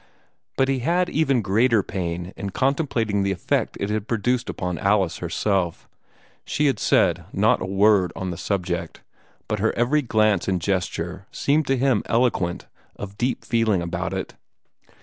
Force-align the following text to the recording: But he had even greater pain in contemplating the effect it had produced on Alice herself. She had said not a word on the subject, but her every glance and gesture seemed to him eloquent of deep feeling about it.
But 0.57 0.67
he 0.67 0.79
had 0.79 1.11
even 1.11 1.43
greater 1.43 1.83
pain 1.83 2.33
in 2.35 2.49
contemplating 2.49 3.21
the 3.21 3.31
effect 3.31 3.77
it 3.79 3.91
had 3.91 4.07
produced 4.07 4.49
on 4.59 4.79
Alice 4.79 5.17
herself. 5.19 5.87
She 6.43 6.65
had 6.65 6.79
said 6.79 7.25
not 7.31 7.61
a 7.61 7.67
word 7.67 8.11
on 8.15 8.31
the 8.31 8.37
subject, 8.37 9.01
but 9.47 9.59
her 9.59 9.71
every 9.77 10.01
glance 10.01 10.47
and 10.47 10.59
gesture 10.59 11.27
seemed 11.31 11.67
to 11.67 11.77
him 11.77 12.01
eloquent 12.07 12.65
of 12.95 13.19
deep 13.19 13.45
feeling 13.45 13.83
about 13.83 14.11
it. 14.11 14.33